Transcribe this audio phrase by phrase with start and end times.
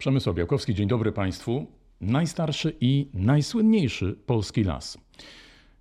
[0.00, 1.66] Przemysław Białkowski, dzień dobry Państwu.
[2.00, 4.98] Najstarszy i najsłynniejszy polski las.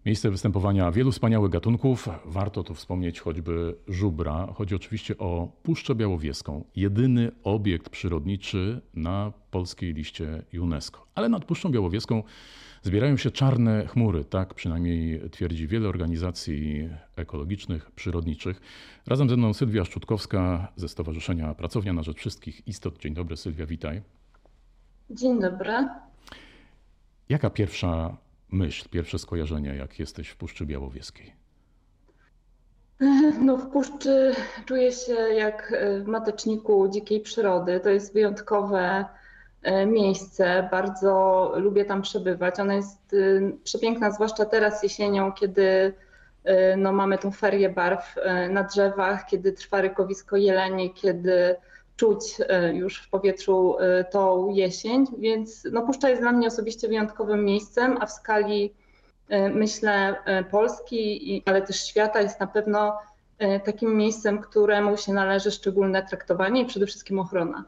[0.05, 2.10] Miejsce występowania wielu wspaniałych gatunków.
[2.26, 4.47] Warto tu wspomnieć choćby żubra.
[4.55, 6.63] Chodzi oczywiście o Puszczę Białowieską.
[6.76, 11.05] Jedyny obiekt przyrodniczy na polskiej liście UNESCO.
[11.16, 12.23] Ale nad Puszczą Białowieską
[12.84, 14.25] zbierają się czarne chmury.
[14.25, 18.62] Tak przynajmniej twierdzi wiele organizacji ekologicznych, przyrodniczych.
[19.07, 22.98] Razem ze mną Sylwia Szczutkowska ze Stowarzyszenia Pracownia na Rzecz Wszystkich Istot.
[22.98, 24.02] Dzień dobry Sylwia, witaj.
[25.09, 25.88] Dzień dobry.
[27.30, 28.18] Jaka pierwsza
[28.52, 31.34] myśl, pierwsze skojarzenie, jak jesteś w Puszczy Białowieskiej?
[33.41, 34.32] No w puszczy
[34.66, 35.73] czuję się jak
[36.04, 37.80] w mateczniku dzikiej przyrody.
[37.80, 39.05] To jest wyjątkowe
[39.88, 40.68] miejsce.
[40.72, 42.59] Bardzo lubię tam przebywać.
[42.59, 43.18] Ona jest e,
[43.63, 45.94] przepiękna, zwłaszcza teraz jesienią, kiedy
[46.44, 48.16] e, no, mamy tą ferię barw
[48.49, 51.55] na drzewach, kiedy trwa rykowisko jeleni, kiedy
[51.99, 56.87] czuć e, już w powietrzu e, tą jesień, więc no, Puszcza jest dla mnie osobiście
[56.87, 58.74] wyjątkowym miejscem, a w skali
[59.30, 60.15] e, myślę
[60.52, 62.98] Polski, ale też świata jest na pewno
[63.65, 67.63] takim miejscem, któremu się należy szczególne traktowanie i przede wszystkim ochrona.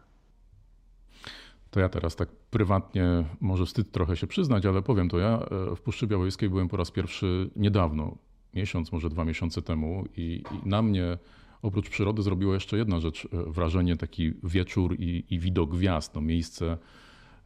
[1.71, 3.05] To ja teraz tak prywatnie,
[3.41, 6.91] może wstyd trochę się przyznać, ale powiem to, ja w Puszczy Białowieskiej byłem po raz
[6.91, 8.17] pierwszy niedawno,
[8.53, 11.17] miesiąc, może dwa miesiące temu i, i na mnie
[11.61, 16.21] oprócz przyrody zrobiła jeszcze jedna rzecz, e, wrażenie, taki wieczór i, i widok gwiazd, no
[16.21, 16.77] miejsce,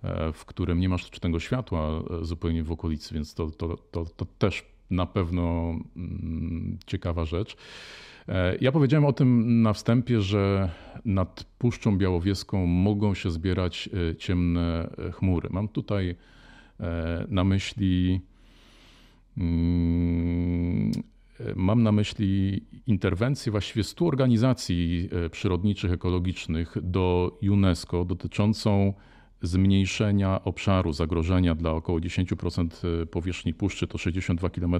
[0.03, 1.89] e, w którym nie masz sztucznego światła
[2.21, 7.57] e, zupełnie w okolicy, więc to, to, to, to też na pewno mm, ciekawa rzecz.
[8.61, 10.69] Ja powiedziałem o tym na wstępie, że
[11.05, 15.49] nad Puszczą Białowieską mogą się zbierać ciemne chmury.
[15.51, 16.15] Mam tutaj
[17.27, 18.21] na myśli
[19.37, 20.91] mm,
[21.55, 28.93] Mam na myśli interwencję właściwie 100 organizacji e, przyrodniczych, ekologicznych do UNESCO dotyczącą
[29.41, 32.67] zmniejszenia obszaru zagrożenia dla około 10%
[33.01, 34.79] e, powierzchni puszczy, to 62 km e,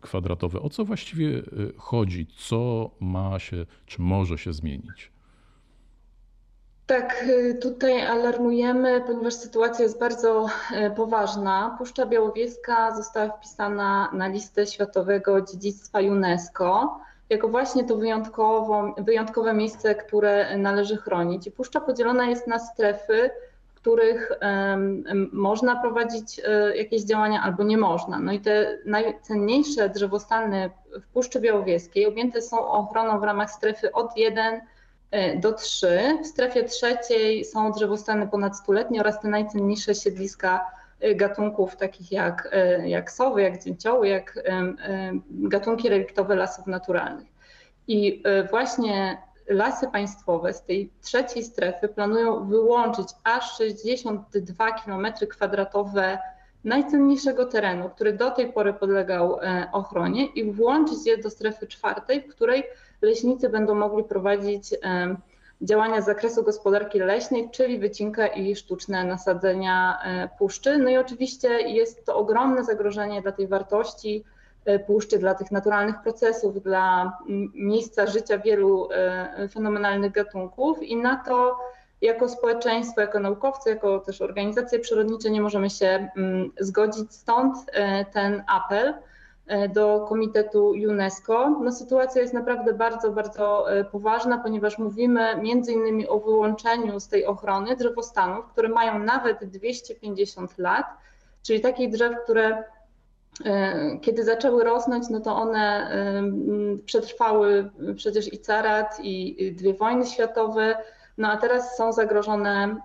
[0.00, 0.60] kwadratowe.
[0.60, 1.42] O co właściwie
[1.76, 2.26] chodzi?
[2.36, 5.12] Co ma się, czy może się zmienić?
[6.90, 11.74] Tak, y, tutaj alarmujemy, ponieważ sytuacja jest bardzo y, poważna.
[11.78, 17.98] Puszcza Białowieska została wpisana na listę Światowego Dziedzictwa UNESCO jako właśnie to
[18.98, 21.50] wyjątkowe miejsce, które należy chronić.
[21.56, 23.30] Puszcza podzielona jest na strefy,
[23.80, 24.32] których
[25.32, 28.18] można prowadzić um, jakieś działania albo nie można.
[28.18, 30.70] No i te najcenniejsze drzewostany
[31.00, 34.60] w Puszczy Białowieskiej objęte są ochroną w ramach strefy od 1
[35.10, 36.18] E, do 3.
[36.22, 40.70] W strefie trzeciej są drzewostany ponad stuletnie oraz te najcenniejsze siedliska
[41.00, 44.42] e, gatunków takich jak, e, jak sowy, jak dzięcioły, jak
[45.30, 47.28] gatunki reliktowe lasów naturalnych.
[47.88, 56.18] I właśnie lasy państwowe z tej trzeciej strefy planują wyłączyć aż 62 km kwadratowe
[56.64, 59.38] najcenniejszego terenu, który do tej pory podlegał
[59.72, 62.64] ochronie i włączyć je do strefy czwartej, w której
[63.02, 64.74] leśnicy będą mogli prowadzić
[65.62, 70.78] działania z zakresu gospodarki leśnej, czyli wycinkę i sztuczne nasadzenia e, puszczy.
[70.78, 74.39] No i oczywiście jest to ogromne zagrożenie dla tej wartości e,
[74.86, 77.12] puszczy, dla tych naturalnych procesów, dla
[77.54, 81.56] miejsca życia wielu e, fenomenalnych gatunków i na to
[82.00, 86.08] jako społeczeństwo, jako naukowcy, jako też organizacje przyrodnicze nie możemy się
[86.60, 87.14] zgodzić.
[87.14, 87.56] Stąd
[88.12, 88.94] ten apel
[89.50, 91.60] E, do Komitetu UNESCO.
[91.62, 97.08] No, sytuacja jest naprawdę bardzo, bardzo e, poważna, ponieważ mówimy między innymi o wyłączeniu z
[97.08, 100.86] tej ochrony drzewostanów, które mają nawet 250 lat,
[101.42, 102.64] czyli takich drzew, które e,
[104.00, 105.90] kiedy zaczęły rosnąć, no to one
[106.84, 110.76] przetrwały przecież i carat, i dwie wojny światowe,
[111.18, 112.76] no a teraz są zagrożone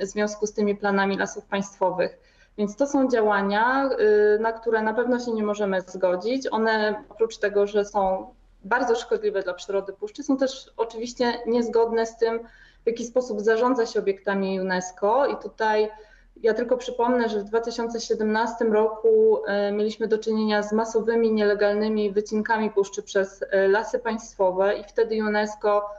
[0.00, 2.18] w związku z tymi planami lasów państwowych.
[2.58, 3.90] Więc to są działania,
[4.36, 6.46] y, na które na pewno się nie możemy zgodzić.
[6.50, 8.26] One oprócz tego, że są
[8.64, 12.40] bardzo szkodliwe dla przyrody puszczy, są też oczywiście niezgodne z tym,
[12.84, 15.26] w jaki sposób zarządza się obiektami UNESCO.
[15.26, 15.90] I tutaj
[16.36, 19.38] ja tylko przypomnę, że w 2017 roku
[19.68, 25.24] y, mieliśmy do czynienia z masowymi, nielegalnymi wycinkami puszczy przez y, lasy państwowe i wtedy
[25.24, 25.90] UNESCO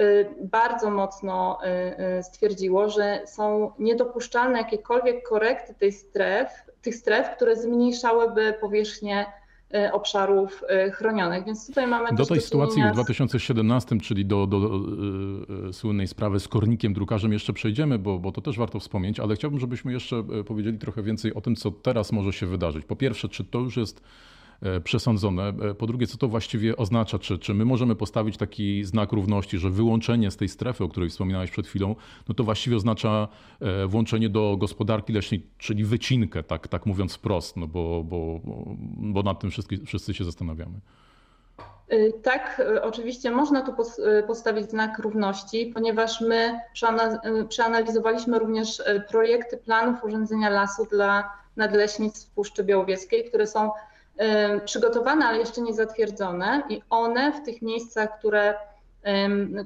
[0.00, 1.58] Y, bardzo mocno
[2.22, 6.48] stwierdziło, że są niedopuszczalne jakiekolwiek korekty tej stref,
[6.82, 9.26] tych stref, które zmniejszałyby powierzchnię
[9.92, 11.44] obszarów chronionych.
[11.44, 16.48] Więc tutaj mamy do tej sytuacji w 2017, czyli do, do, do, słynnej sprawy z
[16.48, 20.78] kornikiem drukarzem jeszcze przejdziemy, bo, bo to też warto wspomnieć, ale chciałbym, żebyśmy jeszcze powiedzieli
[20.78, 22.84] trochę więcej o tym, co teraz może się wydarzyć.
[22.84, 24.02] Po pierwsze, czy to już jest
[24.84, 25.52] przesądzone.
[25.78, 27.18] Po drugie, co to właściwie oznacza?
[27.18, 31.10] Czy, czy my możemy postawić taki znak równości, że wyłączenie z tej strefy, o której
[31.10, 31.96] wspominałeś przed chwilą,
[32.28, 33.28] no to właściwie oznacza
[33.86, 38.40] włączenie do gospodarki leśnej, czyli wycinkę, tak, tak mówiąc wprost, no bo, bo,
[38.96, 40.80] bo nad tym wszyscy, wszyscy się zastanawiamy.
[41.92, 46.60] Y, tak, y, oczywiście można tu y, postawić znak równości, ponieważ my
[47.48, 53.70] przeanalizowaliśmy również projekty planów urządzenia lasu dla nadleśnictw Puszczy Białowieskiej, które są
[54.64, 58.54] przygotowane, ale jeszcze nie zatwierdzone i one w tych miejscach, które,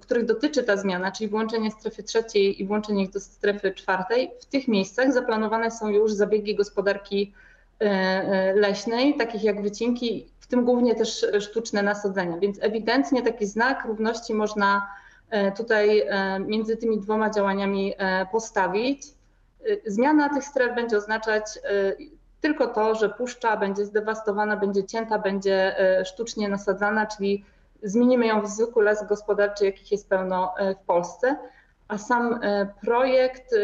[0.00, 4.46] których dotyczy ta zmiana, czyli włączenie strefy trzeciej i włączenie ich do strefy czwartej, w
[4.46, 7.32] tych miejscach zaplanowane są już zabiegi gospodarki
[8.54, 12.38] leśnej, takich jak wycinki tym głównie też sztuczne nasadzenia.
[12.38, 14.88] Więc ewidentnie taki znak równości można
[15.30, 19.02] e, tutaj e, między tymi dwoma działaniami e, postawić.
[19.86, 21.44] Zmiana tych stref będzie oznaczać
[22.40, 27.44] tylko to, że puszcza będzie zdewastowana, będzie cięta, będzie sztucznie nasadzana, czyli
[27.82, 31.36] zmienimy ją w zwykły las gospodarczy, jakich jest pełno w Polsce.
[31.88, 32.40] A sam
[32.84, 33.54] projekt,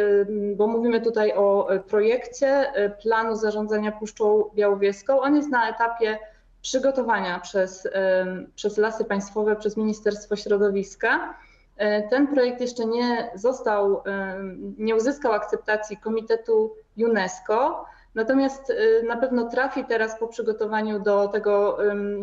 [0.56, 6.18] bo mówimy tutaj o projekcie planu zarządzania Puszczą Białowieską, on jest na etapie
[6.62, 7.88] przygotowania przez,
[8.54, 11.34] przez Lasy Państwowe, przez Ministerstwo Środowiska.
[11.76, 14.02] E, ten projekt jeszcze nie został,
[14.78, 17.84] nie uzyskał akceptacji Komitetu UNESCO,
[18.16, 21.78] natomiast e, na pewno trafi teraz po przygotowaniu do, tego,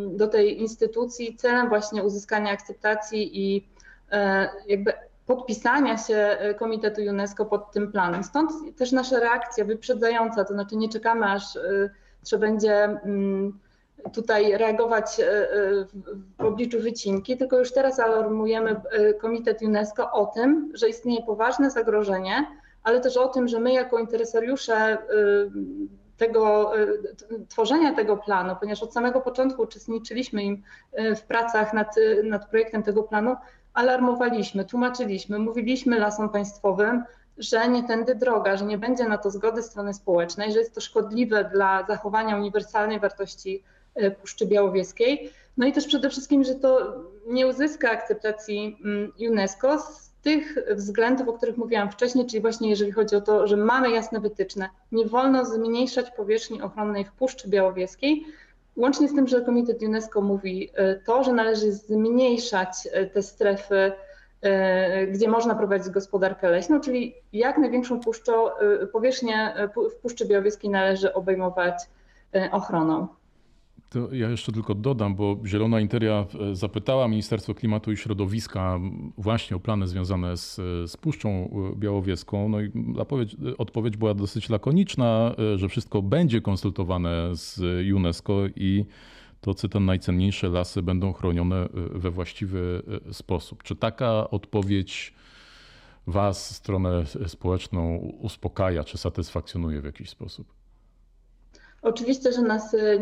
[0.08, 3.68] do tej instytucji celem właśnie uzyskania akceptacji i
[4.12, 4.94] e, jakby
[5.26, 8.24] podpisania się Komitetu UNESCO pod tym planem.
[8.24, 11.44] Stąd też nasza reakcja wyprzedzająca, to znaczy nie czekamy aż
[12.24, 12.98] trzeba będzie
[14.14, 15.48] tutaj reagować e, e,
[16.38, 21.72] w obliczu wycinki, tylko już teraz alarmujemy e, Komitet UNESCO o tym, że istnieje poważne
[21.72, 22.46] zagrożenie,
[22.84, 24.98] ale też o tym, że my jako interesariusze
[26.18, 26.72] tego,
[27.50, 30.64] tworzenia tego planu, ponieważ od samego początku uczestniczyliśmy im
[31.16, 33.36] w pracach nad, nad projektem tego planu,
[33.74, 37.04] alarmowaliśmy, tłumaczyliśmy, mówiliśmy lasom państwowym,
[37.38, 40.82] że nie tędy droga, że nie będzie na to zgody strony społecznej, że jest to
[40.82, 43.64] szkodliwe dla zachowania uniwersalnej wartości
[44.22, 45.32] Puszczy Białowieskiej.
[45.58, 46.96] No i też przede wszystkim, że to
[47.28, 52.92] nie uzyska akceptacji mm, UNESCO z tych względów, o których mówiłam wcześniej, czyli właśnie jeżeli
[52.92, 58.26] chodzi o to, że mamy jasne wytyczne, nie wolno zmniejszać powierzchni ochronnej w Puszczy Białowieskiej,
[58.76, 63.92] łącznie z tym, że Komitet UNESCO mówi e, to, że należy zmniejszać e, te strefy,
[65.12, 68.50] gdzie można prowadzić gospodarkę leśną, czyli jak największą puszczą,
[68.92, 69.54] powierzchnię
[69.92, 71.76] w Puszczy Białowieskiej należy obejmować
[72.52, 73.08] ochroną.
[73.94, 78.80] To ja jeszcze tylko dodam, bo Zielona Interia e, zapytała Ministerstwo Klimatu i Środowiska
[79.18, 80.56] właśnie o plany związane z,
[80.92, 82.50] z Puszczą e, Białowieską.
[82.50, 87.62] No i odpowiedź, odpowiedź była dosyć lakoniczna, e, że wszystko będzie konsultowane z
[87.96, 88.86] UNESCO i
[89.42, 93.64] to, co te najcenniejsze lasy będą chronione we właściwy sposób.
[93.64, 95.14] Czy taka odpowiedź
[96.08, 100.63] Was, stronę społeczną, uspokaja czy satysfakcjonuje w jakiś sposób?
[101.84, 103.00] Oczywiście, że nas y,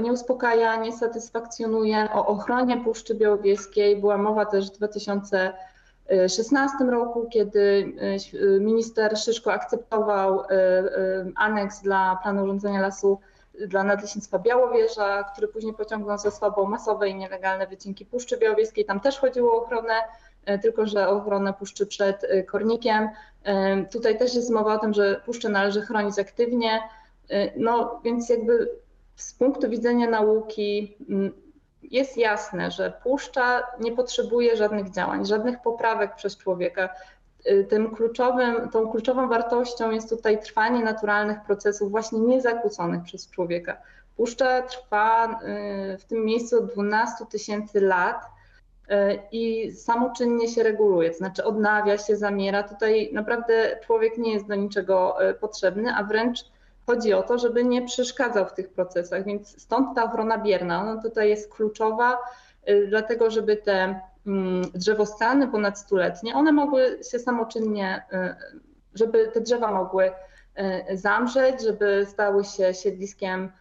[0.00, 2.08] nie, uspokaja, nie satysfakcjonuje.
[2.12, 9.52] O ochronie Puszczy Białowieskiej była mowa też w 2016 roku, kiedy y, y, minister Szyszko
[9.52, 10.42] akceptował
[11.36, 13.18] aneks dla planu urządzenia lasu
[13.66, 18.84] dla Nadleśnictwa Białowieża, który później pociągnął za sobą masowe i nielegalne wycinki Puszczy Białowieskiej.
[18.84, 19.94] Tam też chodziło o ochronę,
[20.62, 23.08] tylko że o ochronę puszczy przed kornikiem.
[23.92, 26.80] Tutaj też jest mowa o tym, że puszczę należy chronić aktywnie.
[27.32, 28.70] Y, no więc jakby
[29.16, 31.32] z punktu widzenia nauki mm,
[31.82, 36.88] jest jasne, że puszcza nie potrzebuje żadnych działań, żadnych poprawek przez człowieka.
[37.46, 43.76] Y, tym kluczowym, tą kluczową wartością jest tutaj trwanie naturalnych procesów, właśnie niezakłóconych przez człowieka.
[44.16, 45.40] Puszcza trwa
[45.94, 48.24] y, w tym miejscu od 12 tysięcy lat
[49.32, 52.62] i samoczynnie się reguluje, to znaczy odnawia się, zamiera.
[52.62, 56.44] Tutaj naprawdę człowiek nie jest do niczego potrzebny, a wręcz
[56.90, 61.02] chodzi o to, żeby nie przeszkadzał w tych procesach, więc stąd ta ochrona bierna, ona
[61.02, 62.18] tutaj jest kluczowa,
[62.68, 68.16] y, dlatego żeby te mm, drzewostany ponad stuletnie, one mogły się samoczynnie, y,
[68.94, 70.10] żeby te drzewa mogły
[70.90, 73.52] y, zamrzeć, żeby stały się siedliskiem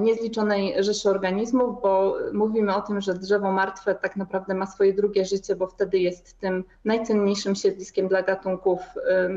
[0.00, 5.24] niezliczonej rzeszy organizmów, bo mówimy o tym, że drzewo martwe tak naprawdę ma swoje drugie
[5.24, 8.80] życie, bo wtedy jest tym najcenniejszym siedliskiem dla gatunków.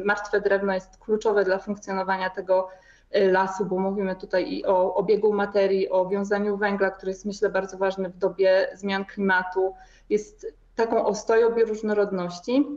[0.05, 2.69] Martwe drewno jest kluczowe dla funkcjonowania tego
[3.13, 7.77] lasu, bo mówimy tutaj i o obiegu materii, o wiązaniu węgla, który jest myślę bardzo
[7.77, 9.74] ważny w dobie zmian klimatu,
[10.10, 12.67] jest taką ostoją bioróżnorodności.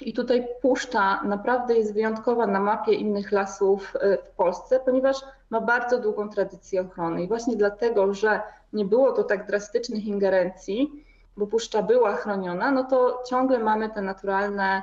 [0.00, 3.94] I tutaj puszcza naprawdę jest wyjątkowa na mapie innych lasów
[4.24, 5.16] w Polsce, ponieważ
[5.50, 7.22] ma bardzo długą tradycję ochrony.
[7.22, 8.42] I właśnie dlatego, że
[8.72, 11.04] nie było to tak drastycznych ingerencji,
[11.36, 14.82] bo puszcza była chroniona, no to ciągle mamy te naturalne, e,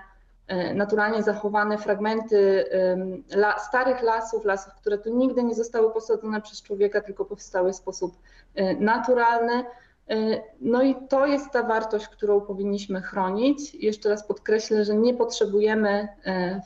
[0.75, 2.65] naturalnie zachowane fragmenty
[3.67, 8.17] starych lasów, lasów, które tu nigdy nie zostały posadzone przez człowieka, tylko powstały w sposób
[8.55, 9.53] e, naturalny.
[10.09, 13.75] E, no i to jest ta wartość, którą powinniśmy chronić.
[13.75, 16.07] Jeszcze raz podkreślę, że nie potrzebujemy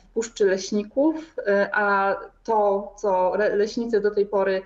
[0.00, 1.36] w puszczy leśników,
[1.72, 4.62] a to, co leśnicy do tej pory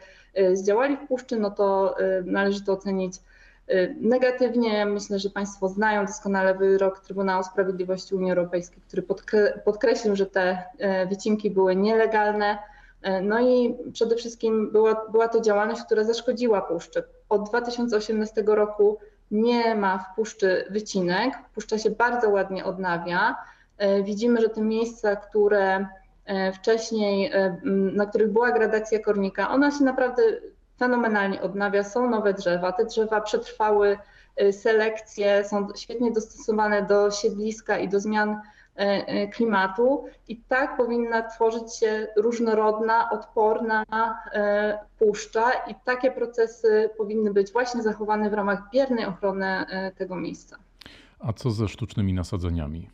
[0.52, 3.14] zdziałali w puszczy, no to należy to ocenić
[4.00, 9.02] negatywnie myślę, że Państwo znają doskonale wyrok Trybunału Sprawiedliwości Unii Europejskiej, który
[9.64, 10.62] podkreślił, że te
[11.04, 12.58] y, wycinki były nielegalne.
[13.06, 17.02] Y, no i przede wszystkim była, była to działalność, która zaszkodziła puszczy.
[17.28, 18.98] Od 2018 roku
[19.30, 21.34] nie ma w puszczy wycinek.
[21.54, 23.36] Puszcza się bardzo ładnie odnawia.
[24.04, 25.86] Widzimy, że te miejsca, które
[26.54, 27.32] wcześniej,
[27.92, 30.22] na których była gradacja kornika, ona się naprawdę
[30.78, 32.72] fenomenalnie odnawia, są nowe drzewa.
[32.72, 33.98] Te drzewa przetrwały
[34.42, 40.76] y, selekcję, są świetnie dostosowane do siedliska i do zmian y, y, klimatu i tak
[40.76, 43.84] powinna tworzyć się różnorodna, odporna
[44.98, 49.66] puszcza i takie procesy powinny być właśnie zachowane w ramach biernej ochrony
[49.96, 50.56] tego miejsca.
[51.20, 52.90] A co ze sztucznymi nasadzeniami?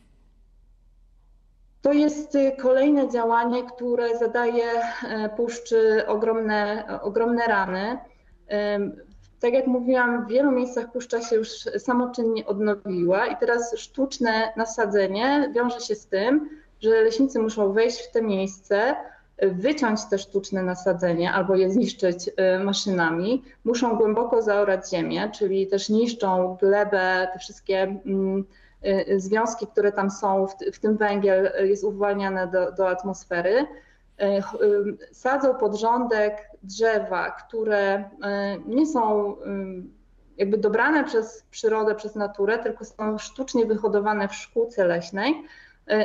[1.81, 7.97] To jest y, kolejne działanie, które zadaje e, puszczy ogromne, ogromne rany.
[9.39, 15.51] Tak jak mówiłam, w wielu miejscach puszcza się już samoczynnie odnowiła i teraz sztuczne nasadzenie
[15.55, 16.49] wiąże się z tym,
[16.81, 18.95] że leśnicy muszą wejść w te miejsce,
[19.41, 25.89] wyciąć te sztuczne nasadzenie albo je zniszczyć y, maszynami, muszą głęboko zaorać ziemię, czyli też
[25.89, 28.45] niszczą glebę, te wszystkie mm,
[29.17, 33.59] związki, które tam są, w, tym węgiel jest uwalniany do, do atmosfery.
[33.59, 34.25] Y,
[34.65, 38.09] y, sadzą pod rządek drzewa, które
[38.65, 39.35] nie są
[40.37, 45.43] jakby dobrane przez przyrodę, przez naturę, tylko są sztucznie wyhodowane w szkółce leśnej.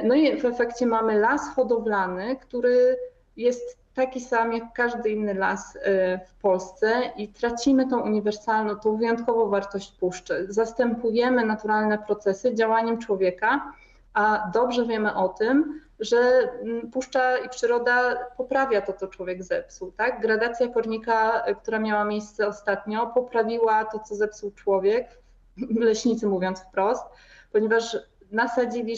[0.05, 2.97] No i w efekcie mamy las hodowlany, który
[3.37, 5.81] jest taki sam jak każdy inny las y,
[6.27, 10.47] w Polsce i tracimy tą uniwersalną, tą wyjątkową wartość puszczy.
[10.49, 13.73] Zastępujemy naturalne procesy działaniem człowieka,
[14.15, 16.19] a dobrze wiemy o tym, że
[16.63, 19.93] mm, puszcza i przyroda poprawia to, co człowiek zepsuł.
[19.93, 20.21] Tak?
[20.21, 25.09] Gradacja kornika, y, która miała miejsce ostatnio, poprawiła to, co zepsuł człowiek,
[25.81, 27.05] leśnicy mówiąc wprost,
[27.53, 27.97] ponieważ
[28.33, 28.97] nasadzili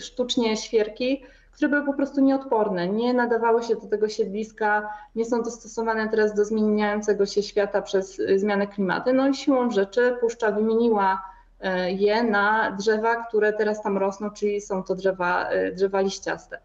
[0.00, 1.24] sztucznie świerki,
[1.58, 6.34] które były po prostu nieodporne, nie nadawały się do tego siedliska, nie są dostosowane teraz
[6.34, 9.12] do zmieniającego się świata przez y, zmianę klimatu.
[9.12, 11.22] No i siłą rzeczy puszcza wymieniła
[11.60, 16.58] y, je na drzewa, które teraz tam rosną, czyli są to drzewa, y, drzewa liściaste.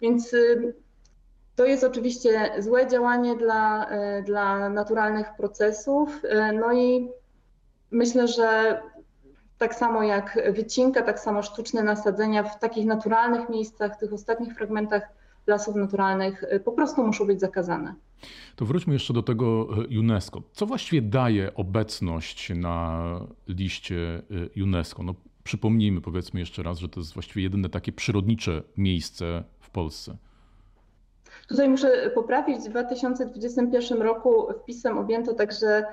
[0.00, 0.34] Więc
[1.56, 3.86] to jest oczywiście złe działanie dla,
[4.24, 6.22] dla naturalnych procesów.
[6.60, 7.10] No i
[7.90, 8.80] myślę, że
[9.60, 15.02] tak samo jak wycinka, tak samo sztuczne nasadzenia w takich naturalnych miejscach, tych ostatnich fragmentach
[15.46, 17.94] lasów naturalnych y, po prostu muszą być zakazane.
[18.56, 20.42] To wróćmy jeszcze do tego y, UNESCO.
[20.52, 23.04] Co właściwie daje obecność na
[23.48, 24.22] liście
[24.56, 25.02] y, UNESCO?
[25.02, 25.14] No,
[25.44, 30.16] przypomnijmy, powiedzmy jeszcze raz, że to jest właściwie jedyne takie przyrodnicze miejsce w Polsce.
[31.48, 32.58] Tutaj muszę poprawić.
[32.58, 35.84] W 2021 roku wpisem objęto także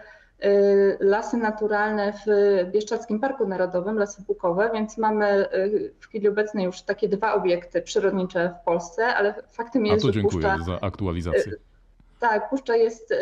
[0.99, 2.25] lasy naturalne w
[2.71, 7.81] Bieszczadzkim Parku Narodowym, Lasy Bukowe, więc mamy y, w chwili obecnej już takie dwa obiekty
[7.81, 11.53] przyrodnicze w Polsce, ale faktem jest, A to dziękuję że Puszcza, za aktualizację.
[11.53, 11.59] Y,
[12.19, 13.13] tak, Puszcza jest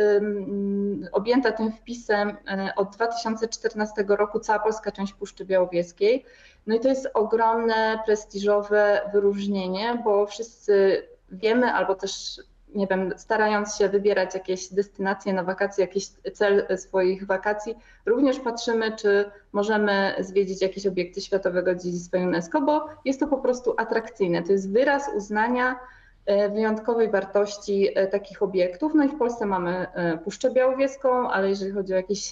[1.11, 2.37] objęta tym wpisem
[2.75, 6.25] od 2014 roku, cała polska część Puszczy Białowieskiej.
[6.67, 12.39] No i to jest ogromne, prestiżowe wyróżnienie, bo wszyscy wiemy, albo też
[12.75, 18.95] nie wiem, starając się wybierać jakieś destynacje na wakacje, jakiś cel swoich wakacji, również patrzymy,
[18.95, 24.43] czy możemy zwiedzić jakieś obiekty Światowego Dziedzictwa UNESCO, bo jest to po prostu atrakcyjne.
[24.43, 25.79] To jest wyraz uznania
[26.25, 28.91] e, wyjątkowej wartości e, takich obiektów.
[28.95, 32.31] No i w Polsce mamy e, Puszczę Białowieską, ale jeżeli chodzi o jakieś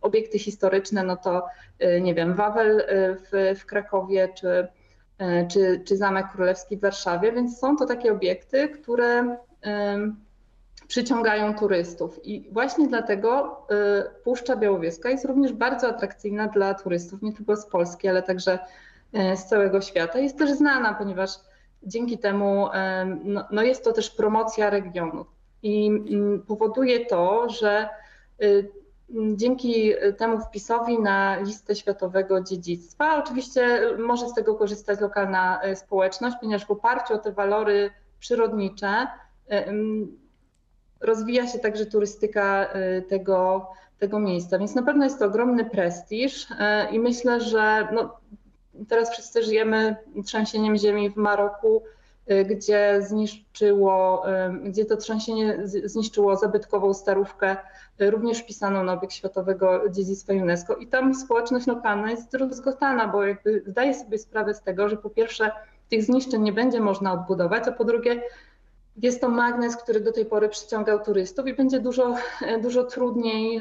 [0.00, 1.46] obiekty historyczne, no to
[2.00, 2.82] nie wiem, Wawel
[3.16, 4.68] w, w Krakowie czy,
[5.48, 9.36] czy, czy Zamek Królewski w Warszawie, więc są to takie obiekty, które
[10.88, 12.20] przyciągają turystów.
[12.24, 17.66] I właśnie dlatego y, Puszcza Białowieska jest również bardzo atrakcyjna dla turystów, nie tylko z
[17.66, 18.58] Polski, ale także
[19.12, 20.18] e, z całego świata.
[20.18, 21.30] Jest też znana, ponieważ
[21.82, 22.68] dzięki temu
[23.24, 25.24] no, no jest to też promocja regionu.
[25.62, 25.90] I
[26.46, 27.88] powoduje to, że
[28.42, 28.70] y,
[29.10, 33.22] dzięki temu wpisowi na listę światowego dziedzictwa.
[33.24, 39.06] Oczywiście może z tego korzystać lokalna społeczność, ponieważ w oparciu o te walory przyrodnicze
[41.00, 42.68] rozwija się także turystyka
[43.08, 43.66] tego,
[43.98, 44.58] tego miejsca.
[44.58, 46.46] Więc na pewno jest to ogromny prestiż
[46.92, 48.16] i myślę, że no,
[48.88, 51.82] teraz wszyscy żyjemy trzęsieniem ziemi w Maroku,
[52.30, 54.24] y, gdzie zniszczyło,
[54.64, 57.56] gdzie to trzęsienie zniszczyło zabytkową starówkę,
[58.00, 60.76] również wpisaną na obiekt światowego dziedzictwa UNESCO.
[60.76, 65.10] I tam społeczność lokalna jest rozgotana, bo jakby zdaje sobie sprawę z tego, że po
[65.10, 65.50] pierwsze
[65.90, 68.22] tych zniszczeń nie będzie można odbudować, a po drugie
[69.02, 72.14] jest to magnes, który do tej pory przyciągał turystów i będzie dużo,
[72.62, 73.60] dużo trudniej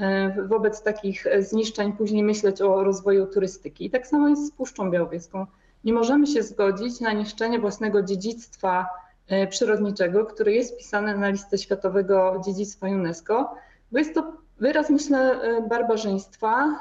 [0.00, 3.84] E, wobec takich zniszczeń później myśleć o rozwoju turystyki.
[3.84, 5.46] I tak samo jest z Puszczą Białowieską.
[5.84, 8.86] Nie możemy się zgodzić na niszczenie własnego dziedzictwa
[9.28, 13.54] e, przyrodniczego, które jest wpisane na listę światowego dziedzictwa UNESCO,
[13.92, 16.80] bo jest to wyraz, myślę, e, barbarzyństwa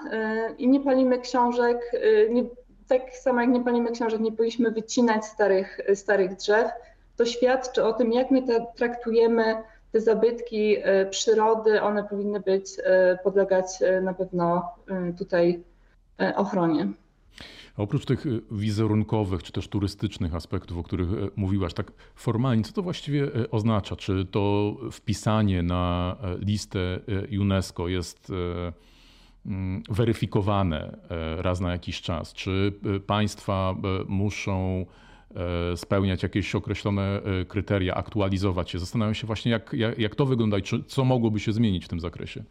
[0.57, 1.91] i nie palimy książek,
[2.29, 2.43] nie,
[2.87, 6.71] tak samo jak nie palimy książek, nie powinniśmy wycinać starych, starych drzew.
[7.19, 8.43] To świadczy o tym, jak my
[8.75, 14.69] traktujemy te zabytki e, przyrody, one powinny być, e, podlegać e, na pewno
[15.17, 15.63] tutaj
[16.35, 16.87] ochronie.
[17.77, 23.27] oprócz tych wizerunkowych czy też turystycznych aspektów, o których mówiłaś, tak formalnie, co to właściwie
[23.51, 23.95] oznacza?
[23.95, 26.99] Czy to wpisanie na listę
[27.41, 28.31] UNESCO jest
[29.45, 30.97] mm, weryfikowane
[31.37, 32.33] raz na jakiś czas?
[32.33, 32.73] Czy
[33.07, 33.75] państwa
[34.07, 34.85] muszą
[35.75, 38.79] spełniać jakieś określone e, kryteria, aktualizować się.
[38.79, 41.87] Zastanawiam się właśnie, jak, jak, jak to wygląda i czy, co mogłoby się zmienić w
[41.87, 42.43] tym zakresie.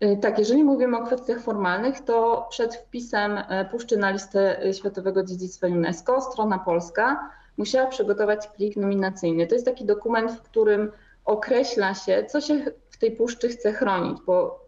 [0.00, 3.38] E, tak, jeżeli mówimy o kwestiach formalnych, to przed wpisem
[3.70, 9.46] Puszczy na listę Światowego Dziedzictwa UNESCO strona polska musiała przygotować plik nominacyjny.
[9.46, 10.92] To jest taki dokument, w którym
[11.24, 14.64] określa się, co się w tej puszczy chce chronić, bo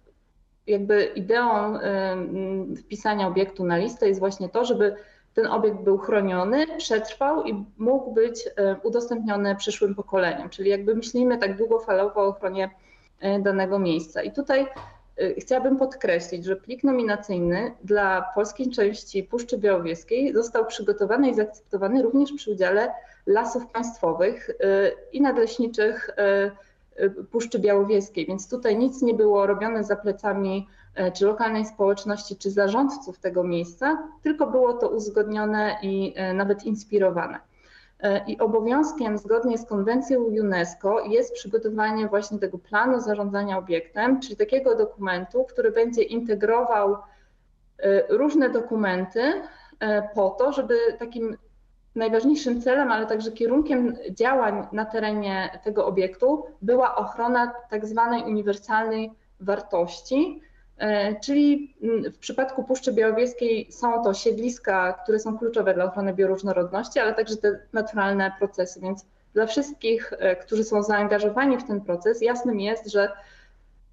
[0.66, 1.78] jakby ideą
[2.76, 4.96] wpisania obiektu na listę jest właśnie to, żeby
[5.36, 10.50] ten obiekt był chroniony, przetrwał i mógł być e, udostępniony przyszłym pokoleniom.
[10.50, 12.70] Czyli jakby myślimy tak długofalowo o ochronie
[13.20, 14.22] e, danego miejsca.
[14.22, 14.66] I tutaj
[15.16, 22.02] e, chciałabym podkreślić, że plik nominacyjny dla polskiej części Puszczy Białowieskiej został przygotowany i zaakceptowany
[22.02, 22.92] również przy udziale
[23.26, 24.50] lasów państwowych
[25.12, 26.10] i nadleśniczych
[27.30, 32.50] Puszczy Białowieskiej, więc tutaj nic nie było robione za plecami E, czy lokalnej społeczności, czy
[32.50, 37.38] zarządców tego miejsca, tylko było to uzgodnione i e, nawet inspirowane.
[38.00, 44.36] E, I obowiązkiem zgodnie z konwencją UNESCO jest przygotowanie właśnie tego planu zarządzania obiektem, czyli
[44.36, 46.96] takiego dokumentu, który będzie integrował
[48.08, 49.42] różne dokumenty
[50.14, 51.36] po to, żeby takim
[51.96, 59.10] najważniejszym celem, ale także kierunkiem działań na terenie tego obiektu była ochrona tak zwanej uniwersalnej
[59.40, 60.40] wartości,
[60.78, 66.14] E, czyli mm, w przypadku Puszczy Białowieskiej są to siedliska, które są kluczowe dla ochrony
[66.14, 68.80] bioróżnorodności, ale także te naturalne procesy.
[68.80, 73.12] Więc dla wszystkich, e, którzy są zaangażowani w ten proces, jasnym jest, że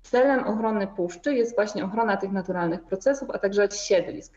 [0.01, 4.33] celem ochrony puszczy jest właśnie ochrona tych naturalnych procesów, a także siedlisk.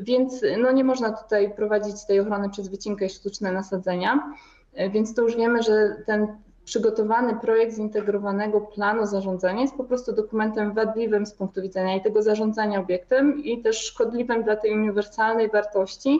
[0.00, 4.32] Więc no nie można tutaj prowadzić tej ochrony przez wycinkę i sztuczne nasadzenia.
[4.74, 10.12] E, więc to już wiemy, że ten przygotowany projekt zintegrowanego planu zarządzania jest po prostu
[10.12, 15.50] dokumentem wadliwym z punktu widzenia i tego zarządzania obiektem i też szkodliwym dla tej uniwersalnej
[15.50, 16.18] wartości,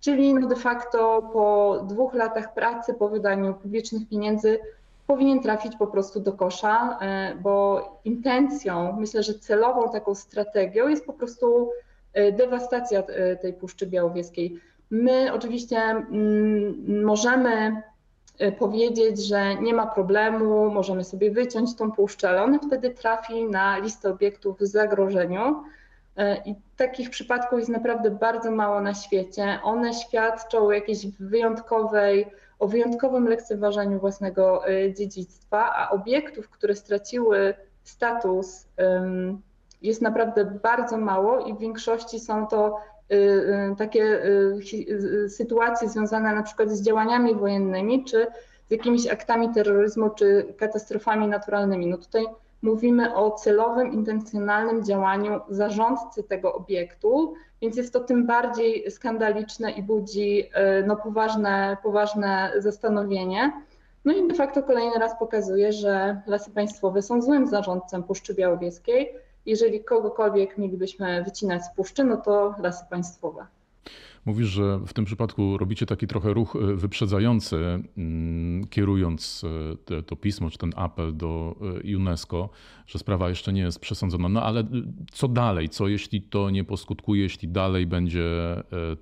[0.00, 4.58] czyli no de facto po dwóch latach pracy, po wydaniu publicznych pieniędzy
[5.06, 11.06] powinien trafić po prostu do kosza, e, bo intencją, myślę, że celową taką strategią jest
[11.06, 11.70] po prostu
[12.32, 14.60] dewastacja e, tej Puszczy Białowieskiej.
[14.90, 17.82] My oczywiście mm, możemy
[18.42, 23.44] Y, powiedzieć, że nie ma problemu, możemy sobie wyciąć tą puszczę, ale on wtedy trafi
[23.44, 25.64] na listę obiektów w zagrożeniu.
[26.44, 29.58] I takich przypadków jest naprawdę bardzo mało na świecie.
[29.62, 32.26] One świadczą o jakiejś wyjątkowej,
[32.58, 34.62] o wyjątkowym lekceważeniu własnego
[34.96, 38.66] dziedzictwa, a obiektów, które straciły status,
[39.86, 42.80] jest naprawdę bardzo mało i w większości są to
[43.12, 43.16] Y,
[43.72, 44.24] y, takie
[45.24, 48.26] y, sytuacje związane na przykład z działaniami wojennymi, czy
[48.68, 51.86] z jakimiś aktami terroryzmu, czy katastrofami naturalnymi.
[51.86, 52.24] No tutaj
[52.62, 59.82] mówimy o celowym, intencjonalnym działaniu zarządcy tego obiektu, więc jest to tym bardziej skandaliczne i
[59.82, 60.50] budzi
[60.86, 63.52] no, poważne, poważne zastanowienie.
[64.04, 69.14] No i de facto kolejny raz pokazuje, że lasy państwowe są złym zarządcą Puszczy Białowieskiej,
[69.46, 73.46] jeżeli kogokolwiek mielibyśmy wycinać z puszczy, no to lasy państwowe.
[74.26, 77.56] Mówisz, że w tym przypadku robicie taki trochę ruch e, wyprzedzający,
[77.96, 82.48] mm, kierując e, te, to pismo czy ten apel do e, UNESCO,
[82.86, 84.28] że sprawa jeszcze nie jest przesądzona.
[84.28, 84.64] No ale
[85.12, 85.68] co dalej?
[85.68, 88.30] Co jeśli to nie poskutkuje, jeśli dalej będzie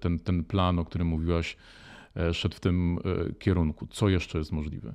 [0.00, 1.56] ten, ten plan, o którym mówiłaś,
[2.32, 2.98] szedł w tym
[3.38, 3.86] kierunku?
[3.90, 4.94] Co jeszcze jest możliwe?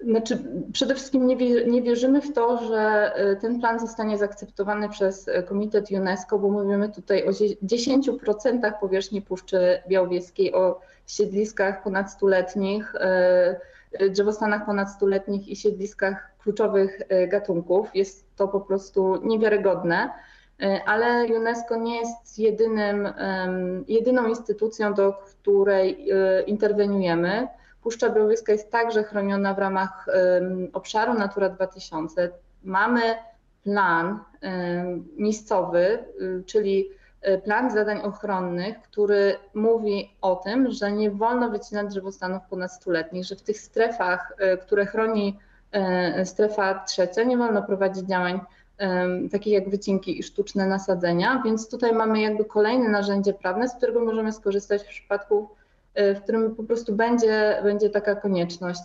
[0.00, 0.38] Znaczy,
[0.72, 5.42] przede wszystkim nie, nie, wierzymy w to, że y, ten plan zostanie zaakceptowany przez y,
[5.42, 12.94] Komitet UNESCO, bo mówimy tutaj o 10% powierzchni Puszczy Białowieskiej, o siedliskach ponad stuletnich,
[14.00, 17.88] y, drzewostanach ponad stuletnich i siedliskach kluczowych gatunków.
[17.94, 20.10] Jest to po prostu niewiarygodne,
[20.86, 23.08] ale UNESCO nie jest jedynym,
[23.88, 26.08] jedyną instytucją, do której
[26.46, 27.48] interweniujemy.
[27.84, 30.06] Puszcza Białowieska jest także chroniona w ramach
[30.72, 32.30] obszaru Natura 2000.
[32.64, 33.00] Mamy
[33.64, 34.18] plan
[35.16, 36.88] miejscowy, y, czyli
[37.28, 43.24] y, plan zadań ochronnych, który mówi o tym, że nie wolno wycinać drzewostanów ponad stuletnich,
[43.24, 45.38] że w tych strefach, y, które chroni
[46.24, 48.40] strefa trzecia, nie wolno prowadzić działań
[49.32, 54.00] takich jak wycinki i sztuczne nasadzenia, więc tutaj mamy jakby kolejne narzędzie prawne, z którego
[54.00, 55.48] możemy skorzystać w przypadku
[55.96, 58.80] w którym po prostu będzie, będzie taka konieczność.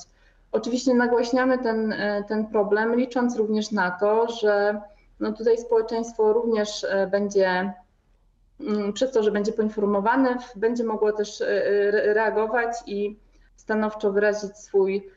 [0.51, 1.95] Oczywiście nagłaśniamy ten,
[2.27, 4.81] ten problem, licząc również na to, że
[5.19, 7.73] no tutaj społeczeństwo również e, będzie,
[8.59, 11.43] mm, przez to, że będzie poinformowane, będzie mogło też
[11.91, 13.19] reagować i
[13.55, 15.09] stanowczo wyrazić swój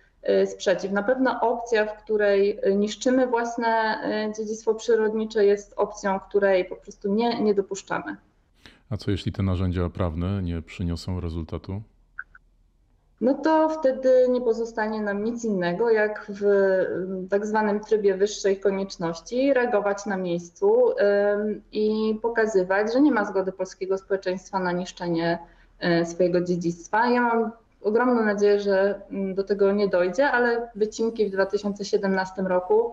[0.46, 0.92] sprzeciw.
[0.92, 3.98] Na pewno opcja, w której niszczymy własne
[4.36, 8.16] dziedzictwo przyrodnicze, jest opcją, której po prostu nie, nie dopuszczamy.
[8.92, 11.82] A co jeśli te narzędzia prawne nie przyniosą rezultatu?
[13.20, 16.42] No to wtedy nie pozostanie nam nic innego, jak w
[17.30, 20.94] tak zwanym trybie wyższej konieczności reagować na miejscu
[21.72, 25.38] i pokazywać, że nie ma zgody polskiego społeczeństwa na niszczenie
[25.80, 27.10] e, swojego dziedzictwa.
[27.10, 27.52] Ja mam
[27.82, 32.92] ogromną nadzieję, że mm, do tego nie dojdzie, ale wycinki w 2017 roku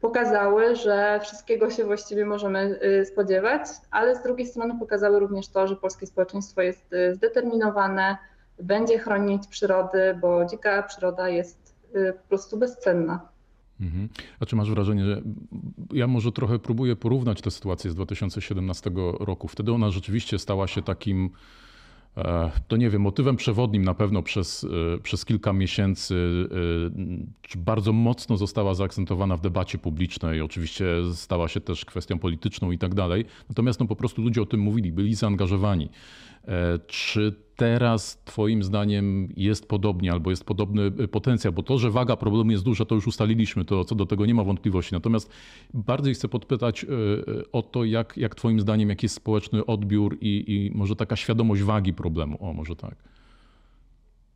[0.00, 5.66] pokazały, że wszystkiego się właściwie możemy y, spodziewać, ale z drugiej strony pokazały również to,
[5.66, 8.16] że polskie społeczeństwo jest y, zdeterminowane,
[8.62, 13.28] będzie chronić przyrody, bo dzika przyroda jest y, po prostu bezcenna.
[13.80, 14.08] Mhm.
[14.40, 15.22] A czy masz wrażenie, że
[15.92, 19.48] ja może trochę próbuję porównać tę sytuację z 2017 roku?
[19.48, 21.30] Wtedy ona rzeczywiście stała się takim
[22.68, 26.48] to nie wiem, motywem przewodnim na pewno przez, e, przez kilka miesięcy
[27.54, 30.40] e, bardzo mocno została zaakcentowana w debacie publicznej.
[30.40, 33.24] Oczywiście stała się też kwestią polityczną i tak dalej.
[33.48, 35.90] Natomiast no, po prostu ludzie o tym mówili, byli zaangażowani.
[36.86, 41.52] Czy teraz Twoim zdaniem jest podobnie albo jest podobny y, potencjał?
[41.52, 44.34] Bo to, że waga problemu jest duża, to już ustaliliśmy, to co do tego nie
[44.34, 44.94] ma wątpliwości.
[44.94, 45.30] Natomiast
[45.74, 50.18] bardziej chcę podpytać y, y, o to, jak, jak Twoim zdaniem, jaki jest społeczny odbiór
[50.20, 52.36] i, i może taka świadomość wagi problemu.
[52.40, 52.94] O, może tak.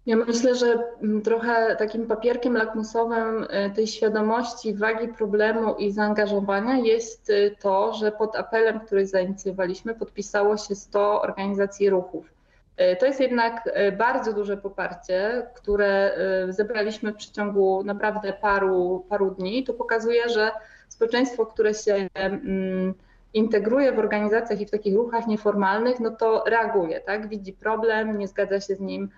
[0.07, 7.33] Ja myślę, że mm, trochę takim papierkiem lakmusowym tej świadomości wagi problemu i zaangażowania jest
[7.61, 12.32] to, że pod apelem, który zainicjowaliśmy, podpisało się 100 organizacji ruchów.
[12.77, 19.07] E, to jest jednak e, bardzo duże poparcie, które e, zebraliśmy w przeciągu naprawdę paru,
[19.09, 19.65] paru dni.
[19.65, 20.51] To pokazuje, że
[20.89, 22.95] społeczeństwo, które się mm,
[23.35, 27.29] integruje w organizacjach i w takich ruchach nieformalnych, no to reaguje, tak?
[27.29, 29.09] Widzi problem, nie zgadza się z nim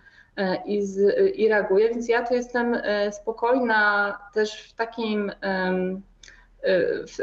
[0.64, 1.88] i, z, i reaguje.
[1.88, 2.77] Więc ja tu jestem
[3.11, 5.33] spokojna też w takim
[6.64, 7.18] w,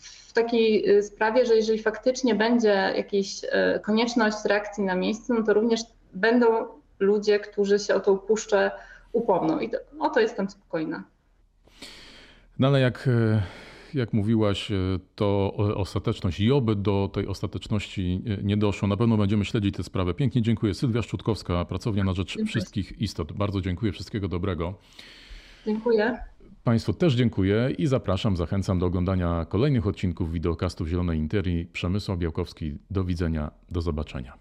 [0.00, 5.42] w, takiej y, sprawie, że jeżeli faktycznie będzie jakaś y, konieczność reakcji na miejscu, no
[5.42, 5.80] to również
[6.14, 6.46] będą
[6.98, 8.70] ludzie, którzy się o tą puszczę
[9.12, 9.58] upomną.
[9.58, 11.04] I to, o to jestem spokojna.
[12.58, 13.40] No ale jak, y,
[13.94, 14.72] jak mówiłaś,
[15.14, 18.88] to ostateczność i oby do tej ostateczności nie doszło.
[18.88, 20.14] Na pewno będziemy śledzić tę sprawę.
[20.14, 20.74] Pięknie dziękuję.
[20.74, 22.46] Sylwia Szczutkowska, Pracownia na Rzecz dziękuję.
[22.46, 23.32] Wszystkich Istot.
[23.32, 23.92] Bardzo dziękuję.
[23.92, 24.74] Wszystkiego dobrego.
[25.66, 26.18] Dziękuję.
[26.64, 31.66] Państwu też dziękuję i zapraszam, zachęcam do oglądania kolejnych odcinków wideokastów Zielonej Interii.
[31.66, 34.38] Przemysł Białkowski, do widzenia, do zobaczenia.